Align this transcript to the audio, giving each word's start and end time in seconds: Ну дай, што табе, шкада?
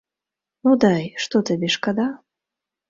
Ну 0.67 0.71
дай, 0.85 1.03
што 1.27 1.43
табе, 1.51 1.71
шкада? 1.77 2.11